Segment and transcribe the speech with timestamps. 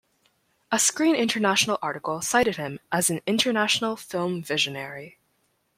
[0.71, 5.19] A "Screen International" article cited him as an 'international film visionary'.